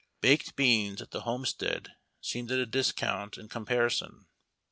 Baked 0.19 0.55
beans 0.55 0.99
at 0.99 1.11
the 1.11 1.21
homestead 1.21 1.93
seemed 2.21 2.49
at 2.51 2.57
a 2.57 2.65
discount 2.65 3.37
in 3.37 3.47
com 3.49 3.67
parison. 3.67 4.25